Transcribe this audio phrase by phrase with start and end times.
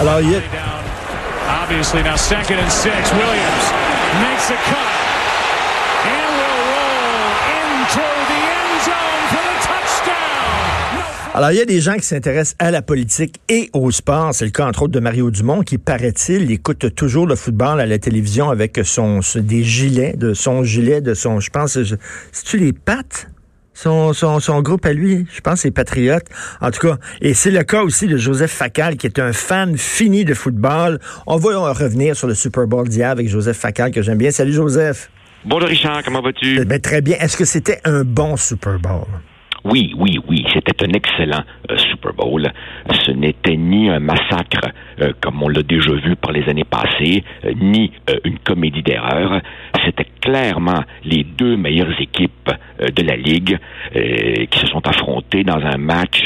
[0.00, 0.40] Alors, il y a-
[1.64, 2.90] Obviously now second and six.
[3.12, 3.66] Williams
[4.22, 4.90] makes a cut
[6.06, 7.30] and will roll
[7.60, 11.34] into the end zone for the touchdown.
[11.34, 14.30] Alors, il y a des gens qui s'intéressent à la politique et au sport.
[14.32, 17.86] C'est le cas, entre autres, de Mario Dumont, qui, paraît-il, écoute toujours le football à
[17.86, 21.78] la télévision avec son, des gilets, de son gilet, de son, je pense,
[22.32, 23.28] c'est-tu les pattes?
[23.72, 26.24] Son, son, son groupe à lui, je pense, c'est Patriote.
[26.60, 29.76] En tout cas, et c'est le cas aussi de Joseph Facal, qui est un fan
[29.78, 30.98] fini de football.
[31.26, 34.30] On va revenir sur le Super Bowl d'hier avec Joseph Facal, que j'aime bien.
[34.30, 35.10] Salut, Joseph.
[35.44, 36.58] Bonjour Richard, comment vas-tu?
[36.60, 37.16] Eh ben, très bien.
[37.18, 39.06] Est-ce que c'était un bon Super Bowl?
[39.64, 41.44] Oui, oui, oui, c'était un excellent
[42.02, 44.70] Ce n'était ni un massacre
[45.00, 48.82] euh, comme on l'a déjà vu par les années passées, euh, ni euh, une comédie
[48.82, 49.40] d'erreur.
[49.84, 53.58] C'était clairement les deux meilleures équipes de la ligue
[53.92, 56.20] qui se sont affrontées dans un match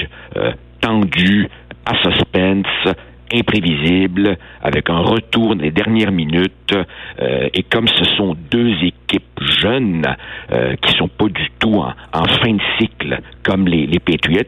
[0.81, 1.49] tendu,
[1.87, 2.95] à suspense,
[3.33, 6.75] imprévisible, avec un retour les dernières minutes.
[7.21, 9.34] et comme ce sont deux équipes
[9.65, 10.07] jeunes
[10.53, 11.77] euh, qui sont pas du tout
[12.13, 14.43] en, fin de cycle comme les, les Patriots,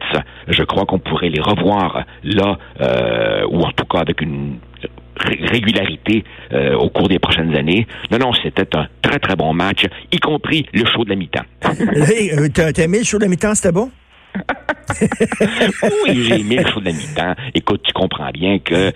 [0.47, 4.57] je crois qu'on pourrait les revoir là, euh, ou en tout cas avec une
[5.25, 6.23] ré- régularité
[6.53, 7.87] euh, au cours des prochaines années.
[8.11, 11.45] Non, non, c'était un très très bon match, y compris le show de la mi-temps.
[12.09, 13.89] Hey, euh, t'as aimé le show de la mi-temps, c'était bon?
[16.07, 17.35] Oui, j'ai aimé le show de la mi-temps.
[17.53, 18.91] Écoute, tu comprends bien que euh,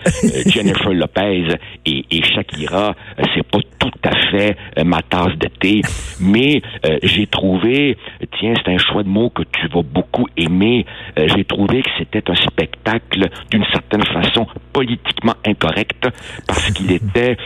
[0.48, 1.48] Jennifer Lopez
[1.86, 5.82] et, et Shakira, euh, c'est pas tout à fait euh, ma tasse de thé,
[6.20, 6.62] mais
[7.04, 7.98] j'ai trouvé,
[8.40, 10.86] tiens, c'est un choix de mots que tu vas beaucoup aimer,
[11.18, 16.08] j'ai trouvé que c'était un spectacle d'une certaine façon politiquement incorrect
[16.48, 17.38] parce qu'il était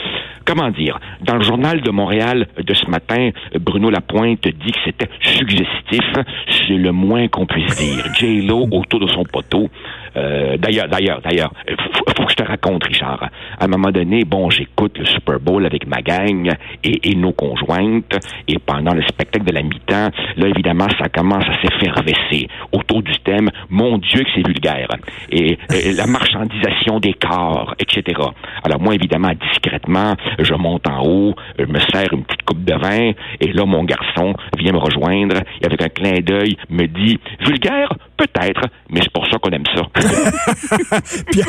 [0.45, 5.09] comment dire, dans le journal de Montréal de ce matin, Bruno Lapointe dit que c'était
[5.21, 8.05] suggestif, c'est le moins qu'on puisse dire.
[8.15, 9.69] J-Lo autour de son poteau.
[10.17, 13.29] Euh, d'ailleurs, d'ailleurs, d'ailleurs, faut, faut que je te raconte, Richard.
[13.59, 16.49] À un moment donné, bon, j'écoute le Super Bowl avec ma gang
[16.83, 18.17] et, nos conjointes,
[18.47, 23.13] et pendant le spectacle de la mi-temps, là, évidemment, ça commence à s'effervescer autour du
[23.19, 24.87] thème «Mon Dieu que c'est vulgaire»
[25.31, 28.19] et, et la marchandisation des corps, etc.
[28.63, 32.73] Alors moi, évidemment, discrètement, je monte en haut, je me sers une petite coupe de
[32.75, 37.19] vin, et là, mon garçon vient me rejoindre, et avec un clin d'œil, me dit
[37.45, 37.89] «Vulgaire?
[38.17, 39.83] Peut-être, mais c'est pour ça qu'on aime ça.»
[41.31, 41.41] Puis,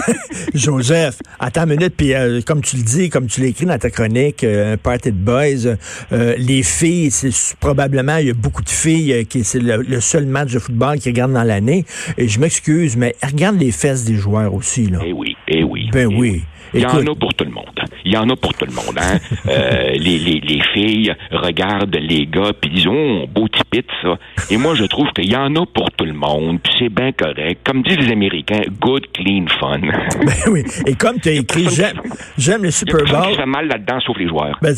[0.55, 3.91] Joseph, attends une minute, puis euh, comme tu le dis, comme tu l'écris dans ta
[3.91, 5.77] chronique, euh, Party de Boys,
[6.13, 9.83] euh, les filles, c'est probablement, il y a beaucoup de filles euh, qui c'est le,
[9.83, 11.85] le seul match de football qu'ils regardent dans l'année.
[12.19, 14.99] Et je m'excuse, mais regarde les fesses des joueurs aussi, là.
[15.05, 15.89] Eh oui, eh oui.
[15.93, 16.43] Ben eh oui.
[16.75, 17.65] Il y en a pour tout le monde.
[18.07, 18.99] Il y en a pour tout le monde.
[18.99, 19.19] Hein?
[19.49, 24.19] Euh, les, les, les filles regardent les gars puis disent oh beau tipit ça.
[24.51, 26.59] Et moi je trouve qu'il y en a pour tout le monde.
[26.63, 27.61] Puis c'est bien correct.
[27.65, 29.81] Comme disent les Américains, good clean fun.
[30.27, 30.65] Ben oui.
[30.87, 32.01] Et comme tu as écrit, j'aime,
[32.37, 33.37] j'aime le Super Bowl.
[33.37, 34.59] fait mal là-dedans sauf les joueurs.
[34.63, 34.75] Ben.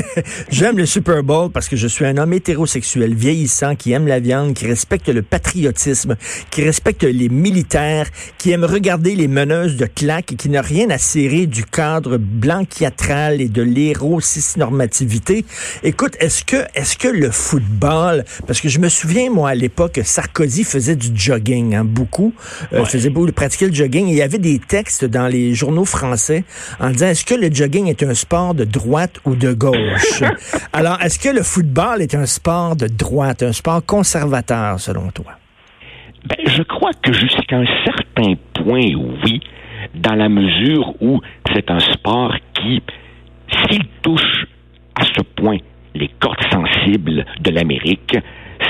[0.50, 4.20] J'aime le Super Bowl parce que je suis un homme hétérosexuel, vieillissant, qui aime la
[4.20, 6.16] viande, qui respecte le patriotisme,
[6.50, 8.06] qui respecte les militaires,
[8.38, 12.16] qui aime regarder les meneuses de claques et qui n'a rien à serrer du cadre
[12.80, 15.44] et de l'hérocisnormativité.
[15.82, 20.00] Écoute, est-ce que, est-ce que le football, parce que je me souviens, moi, à l'époque,
[20.02, 22.32] Sarkozy faisait du jogging, hein, beaucoup,
[22.72, 25.84] euh, faisait beaucoup, pratiquer le jogging, et il y avait des textes dans les journaux
[25.84, 26.44] français
[26.80, 30.22] en disant, est-ce que le jogging est un sport de droite ou de gauche?
[30.72, 35.32] Alors, est-ce que le football est un sport de droite, un sport conservateur, selon toi?
[36.24, 38.92] Ben, je crois que jusqu'à un certain point,
[39.24, 39.40] oui,
[39.94, 41.20] dans la mesure où
[41.52, 44.46] c'est un sport s'il touche
[44.94, 45.58] à ce point
[45.94, 48.16] les cordes sensibles de l'Amérique,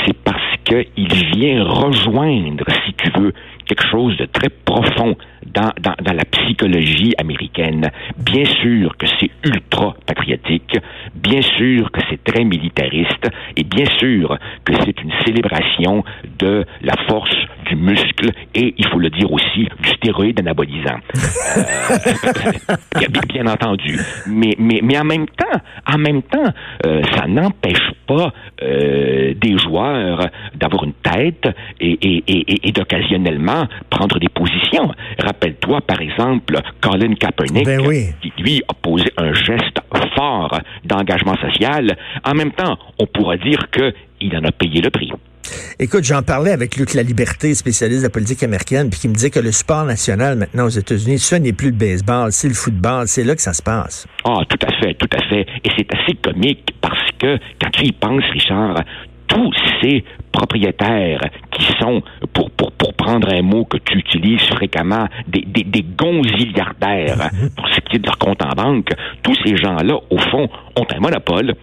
[0.05, 3.33] c'est parce qu'il vient rejoindre, si tu veux,
[3.67, 5.17] quelque chose de très profond
[5.47, 5.73] dans,
[6.13, 7.91] la psychologie américaine.
[8.19, 10.77] Bien sûr que c'est ultra patriotique,
[11.15, 16.05] bien sûr que c'est très militariste, et bien sûr que c'est une célébration
[16.39, 17.35] de la force
[17.69, 20.99] du muscle et, il faut le dire aussi, du stéroïde anabolisant.
[22.97, 23.99] Euh, bien, entendu.
[24.27, 26.53] Mais, mais, mais en même temps, en même temps,
[26.87, 31.49] euh, ça n'empêche pas euh, des joueurs d'avoir une tête
[31.81, 34.93] et, et- et d'occasionnellement prendre des positions.
[35.33, 38.09] Rappelle-toi, par exemple, Colin Kaepernick, ben oui.
[38.21, 39.79] qui lui a posé un geste
[40.15, 41.97] fort d'engagement social.
[42.25, 45.11] En même temps, on pourra dire qu'il en a payé le prix.
[45.79, 49.15] Écoute, j'en parlais avec Luc La Liberté, spécialiste de la politique américaine, puis qui me
[49.15, 52.55] disait que le sport national maintenant aux États-Unis, ce n'est plus le baseball, c'est le
[52.55, 54.07] football, c'est là que ça se passe.
[54.25, 55.47] Ah, tout à fait, tout à fait.
[55.65, 58.83] Et c'est assez comique parce que quand tu y penses, Richard,
[59.33, 61.21] tous ces propriétaires
[61.51, 62.03] qui sont,
[62.33, 67.69] pour, pour, pour prendre un mot que tu utilises fréquemment, des, des, des gonziliardaires pour
[67.69, 68.91] ce qui est de leur compte en banque,
[69.23, 71.55] tous ces gens-là, au fond, ont un monopole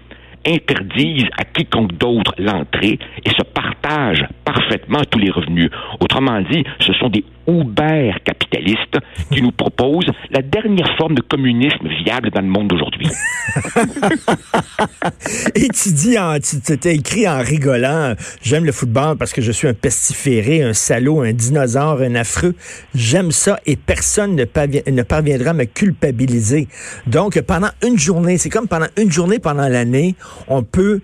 [0.47, 5.69] interdisent à quiconque d'autre l'entrée et se partagent parfaitement tous les revenus.
[5.99, 8.97] Autrement dit, ce sont des Uber capitalistes
[9.31, 13.07] qui nous proposent la dernière forme de communisme viable dans le monde d'aujourd'hui.
[15.55, 19.67] et tu dis, tu t'es écrit en rigolant, j'aime le football parce que je suis
[19.67, 22.55] un pestiféré, un salaud, un dinosaure, un affreux.
[22.93, 24.45] J'aime ça et personne ne,
[24.91, 26.67] ne parviendra à me culpabiliser.
[27.07, 30.15] Donc, pendant une journée, c'est comme pendant une journée pendant l'année,
[30.47, 31.01] on peut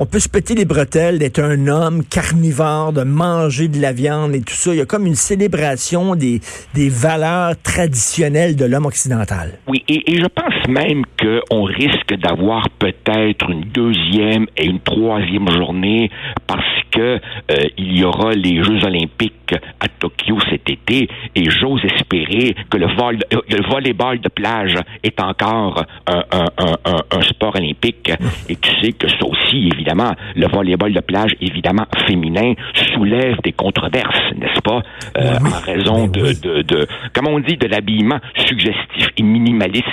[0.00, 4.34] on peut se péter les bretelles d'être un homme carnivore, de manger de la viande
[4.34, 4.72] et tout ça.
[4.72, 6.40] Il y a comme une célébration des,
[6.74, 9.58] valeurs traditionnelles de l'homme occidental.
[9.68, 16.10] Oui, et, je pense même qu'on risque d'avoir peut-être une deuxième et une troisième journée
[16.46, 16.64] parce
[17.00, 17.20] que
[17.50, 22.76] euh, il y aura les Jeux olympiques à Tokyo cet été et j'ose espérer que
[22.76, 28.12] le, vol, le volleyball de plage est encore un, un, un, un, sport olympique.
[28.48, 32.52] Et tu sais que ça aussi, évidemment, le volleyball de plage, évidemment féminin,
[32.94, 34.82] soulève des controverses, n'est-ce pas,
[35.18, 39.84] euh, en raison de, de, de, comme on dit, de l'habillement suggestif et minimaliste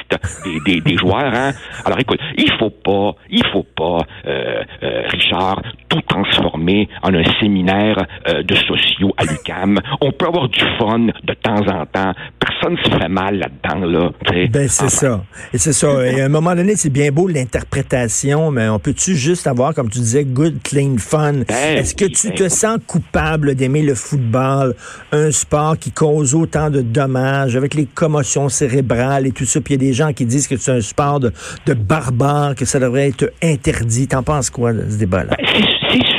[0.44, 1.34] des, des, des joueurs.
[1.34, 1.52] Hein?
[1.86, 7.24] Alors écoute, il faut pas, il faut pas, euh, euh, Richard, tout transformer en un
[7.40, 9.80] séminaire euh, de sociaux à l'UCAM.
[10.02, 12.14] On peut avoir du fun de temps en temps.
[12.40, 14.10] Personne se fait mal là-dedans, là.
[14.50, 15.24] Ben, c'est ça.
[15.54, 16.06] Et c'est ça.
[16.06, 19.90] Et à un moment donné, c'est bien beau l'interprétation, mais on peut-tu juste avoir, comme
[19.90, 21.44] tu disais, good, clean, fun?
[21.48, 24.76] Ben Est-ce que tu ben te sens coupable d'aimer le football,
[25.12, 29.62] un sport qui cause autant de dommages avec les commotions cérébrales et tout ça?
[29.62, 31.32] Puis il y a des gens qui disent que c'est un sport de,
[31.66, 34.08] de barbare, que ça devrait être interdit.
[34.08, 35.38] T'en penses quoi ce débat-là?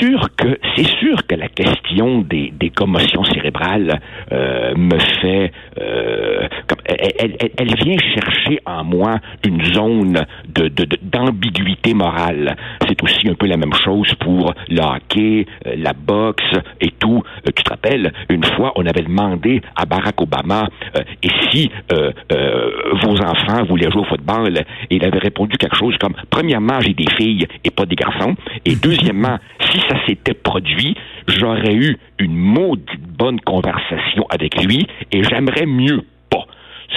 [0.01, 4.01] C'est sûr que c'est sûr que la question des, des commotions cérébrales
[4.33, 10.69] euh, me fait euh, comme, elle, elle, elle, vient chercher en moi une zone de,
[11.03, 12.57] d'ambiguïté morale.
[12.87, 16.45] C'est aussi un peu la même chose pour le hockey, euh, la boxe
[16.81, 17.23] et tout.
[17.45, 20.69] tu te rappelles, une fois, on avait demandé à Barack Obama
[21.23, 24.59] et si vos enfants voulaient jouer au football,
[24.91, 28.35] et il avait répondu quelque chose comme premièrement, j'ai des filles et pas des garçons,
[28.65, 30.97] et deuxièmement, si ça s'était produit,
[31.27, 36.47] j'aurais eu une maudite bonne conversation avec lui et j'aimerais mieux pas.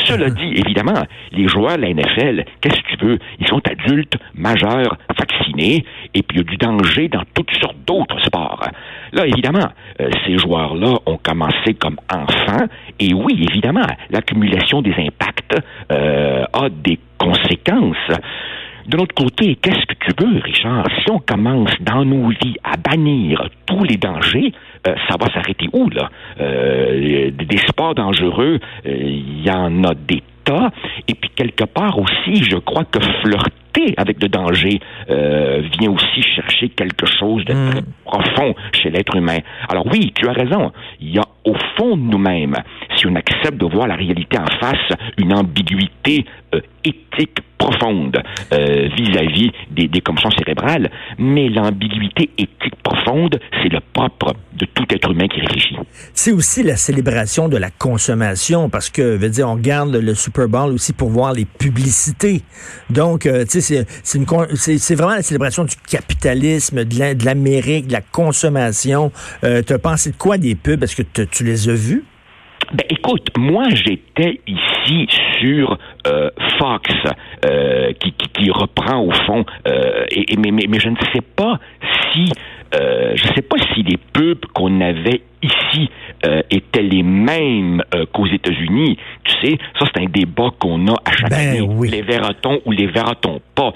[0.06, 3.20] Cela dit, évidemment, les joueurs de la NFL, qu'est-ce que tu veux?
[3.40, 5.84] Ils sont adultes, majeurs, vaccinés,
[6.14, 8.64] et puis il y a du danger dans toutes sortes d'autres sports.
[9.12, 9.68] Là, évidemment,
[10.00, 12.66] euh, ces joueurs-là ont commencé comme enfants,
[13.00, 15.56] et oui, évidemment, l'accumulation des impacts
[15.92, 18.18] euh, a des conséquences.
[18.88, 20.86] De l'autre côté, qu'est-ce que tu veux, Richard?
[21.04, 24.52] Si on commence dans nos vies à bannir tous les dangers,
[24.88, 26.10] euh, ça va s'arrêter où, là?
[26.40, 30.24] Euh, des sports dangereux, euh, il y en a des
[31.08, 36.70] Et puis, quelque part aussi, je crois que flirter avec le danger vient aussi chercher
[36.70, 37.94] quelque chose de très hmm.
[38.04, 39.38] profond chez l'être humain.
[39.70, 40.72] Alors oui, tu as raison.
[41.00, 42.56] Il y a au fond de nous-mêmes,
[42.96, 46.26] si on accepte de voir la réalité en face, une ambiguïté
[46.84, 48.22] éthique profonde
[48.54, 54.86] euh, vis-à-vis des, des commotions cérébrales, mais l'ambiguïté éthique profonde, c'est le propre de tout
[54.92, 55.76] être humain qui réfléchit.
[56.14, 60.48] C'est aussi la célébration de la consommation, parce que, veut dire, on regarde le Super
[60.48, 62.42] Bowl aussi pour voir les publicités.
[62.90, 69.12] Donc, euh, tu sais, c'est vraiment la célébration du capitalisme, de l'Amérique, de la consommation.
[69.44, 70.84] Euh, tu as pensé de quoi des pubs?
[70.84, 72.04] Est-ce que tu les as vus?
[72.74, 75.08] Ben écoute, moi j'étais ici
[75.40, 75.78] sur
[76.08, 76.90] euh, Fox
[77.46, 81.22] euh, qui, qui, qui, reprend au fond, euh, et, mais, mais, mais, je ne sais
[81.36, 81.60] pas
[82.14, 82.32] si
[82.74, 85.90] euh, je ne sais pas si les pubs qu'on avait ici
[86.26, 88.98] euh, étaient les mêmes euh, qu'aux États-Unis.
[89.24, 91.90] Tu sais, ça c'est un débat qu'on a à chaque ben année.
[91.90, 93.74] Les verra-t-on ou les verra-t-on pas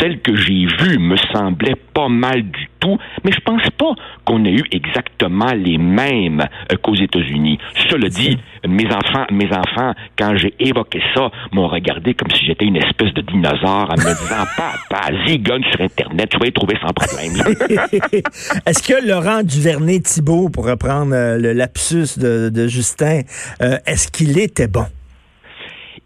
[0.00, 3.92] celles que j'ai vues me semblaient pas mal du tout, mais je pense pas
[4.24, 7.58] qu'on ait eu exactement les mêmes euh, qu'aux États-Unis.
[7.90, 12.64] Cela dit, mes enfants, mes enfants, quand j'ai évoqué ça, m'ont regardé comme si j'étais
[12.64, 16.76] une espèce de dinosaure en me disant Papa, zigonne sur Internet, tu vas y trouver
[16.80, 17.32] sans problème.
[18.66, 23.22] Est-ce que Laurent Duvernay-Thibault, pour reprendre euh, le lapsus de, Justin,
[23.62, 24.84] euh, est-ce qu'il était bon?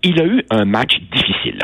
[0.03, 1.59] Il a eu un match difficile.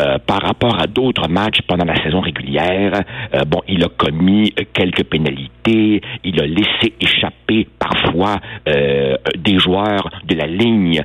[0.00, 3.02] Euh, par rapport à d'autres matchs pendant la saison régulière.
[3.34, 8.36] Euh, bon, il a commis quelques pénalités, il a laissé échapper parfois
[8.68, 11.02] euh, des joueurs de la ligne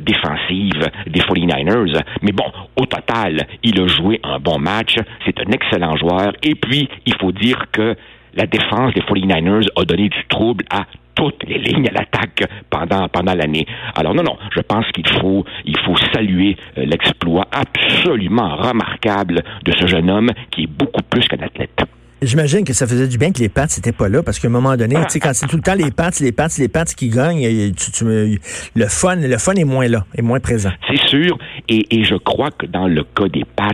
[0.00, 2.00] défensive des 49ers.
[2.22, 4.96] Mais bon, au total, il a joué un bon match.
[5.26, 6.32] C'est un excellent joueur.
[6.42, 7.94] Et puis, il faut dire que
[8.34, 10.86] la défense des 49ers a donné du trouble à
[11.20, 13.66] toutes les lignes à l'attaque pendant pendant l'année.
[13.94, 19.72] Alors non non, je pense qu'il faut il faut saluer euh, l'exploit absolument remarquable de
[19.72, 21.82] ce jeune homme qui est beaucoup plus qu'un athlète.
[22.22, 24.50] J'imagine que ça faisait du bien que les Pats n'étaient pas là parce qu'à un
[24.50, 26.84] moment donné, tu sais, quand c'est tout le temps les Pats, les Pats, les Pats
[26.84, 30.68] qui gagnent, le fun, le fun est moins là, est moins présent.
[30.90, 33.72] C'est sûr, et, je crois que dans le cas des Pats,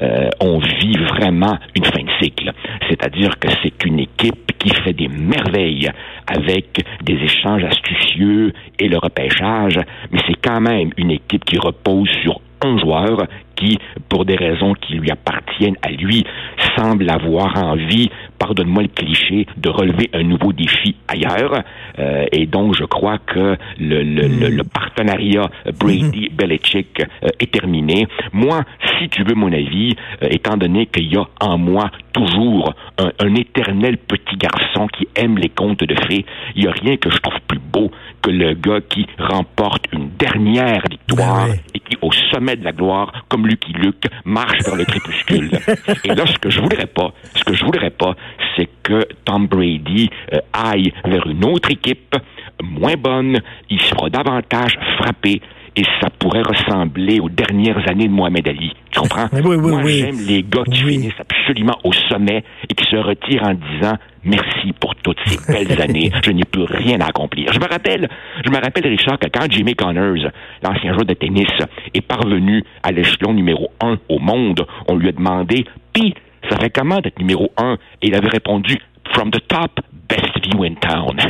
[0.00, 2.52] euh, on vit vraiment une fin de cycle.
[2.88, 5.90] C'est-à-dire que c'est une équipe qui fait des merveilles
[6.26, 9.78] avec des échanges astucieux et le repêchage,
[10.10, 13.78] mais c'est quand même une équipe qui repose sur un joueur qui,
[14.08, 16.24] pour des raisons qui lui appartiennent à lui,
[16.76, 21.62] semble avoir envie, pardonne-moi le cliché, de relever un nouveau défi ailleurs.
[21.98, 24.68] Euh, et donc, je crois que le, le, le, hmm.
[24.68, 28.06] partenariat Brady-Belichick euh, est terminé.
[28.32, 28.62] Moi,
[28.98, 33.10] si tu veux mon avis, euh, étant donné qu'il y a en moi toujours un,
[33.18, 37.10] un, éternel petit garçon qui aime les contes de fées, il n'y a rien que
[37.10, 37.90] je trouve plus beau
[38.22, 42.72] que le gars qui remporte une dernière victoire ben et qui, au sommet de la
[42.72, 45.50] gloire, comme Lucky Luke, marche vers le crépuscule.
[46.04, 48.14] et là, ce que je voudrais pas, ce que je voudrais pas,
[48.56, 52.16] c'est que Tom Brady euh, aille vers une autre équipe
[52.62, 55.40] moins bonne, il sera davantage frappé
[55.76, 58.72] et ça pourrait ressembler aux dernières années de Mohamed Ali.
[58.90, 59.28] Tu comprends?
[59.32, 60.92] Oui, oui, Moi, j'aime les gars qui oui.
[60.94, 65.80] finissent absolument au sommet et qui se retirent en disant merci pour toutes ces belles
[65.88, 66.10] années.
[66.24, 67.52] Je n'ai plus rien à accomplir.
[67.52, 68.08] Je me rappelle,
[68.44, 70.30] je me rappelle, Richard, que quand Jimmy Connors,
[70.62, 71.48] l'ancien joueur de tennis,
[71.94, 76.14] est parvenu à l'échelon numéro un au monde, on lui a demandé, puis,
[76.50, 77.74] ça fait comment d'être numéro un?
[78.02, 78.78] Et il avait répondu,
[79.14, 81.18] from the top, best view in town.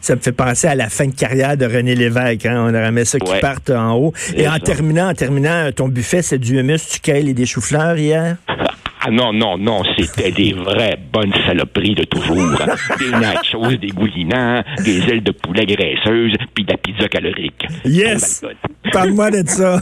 [0.00, 2.46] ça me fait penser à la fin de carrière de René Lévesque.
[2.46, 2.70] Hein?
[2.70, 4.12] On aimé ça qui parte en haut.
[4.34, 7.96] Et en terminant, en terminant, ton buffet, c'est du hummus, du kale et des choux-fleurs
[7.96, 8.36] hier?
[9.00, 12.36] Ah non, non, non, c'était des vraies bonnes saloperies de toujours.
[12.98, 17.64] des nachos dégoulinants, des ailes de poulet graisseuses, puis de la pizza calorique.
[17.84, 18.44] Yes!
[18.92, 19.78] Parle-moi de ça.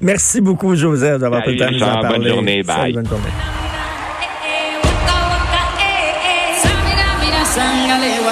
[0.00, 2.18] Merci beaucoup, Joseph, d'avoir pris le temps de nous en parler.
[2.18, 2.92] Bonne journée, bye.
[2.92, 3.30] bonne journée.
[7.54, 8.23] 山高咧。